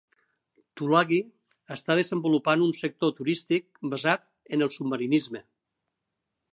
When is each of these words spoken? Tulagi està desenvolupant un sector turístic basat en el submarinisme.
Tulagi 0.79 1.19
està 1.75 1.97
desenvolupant 2.01 2.65
un 2.71 2.73
sector 2.79 3.13
turístic 3.21 3.69
basat 3.95 4.27
en 4.57 4.69
el 4.69 4.77
submarinisme. 4.79 5.49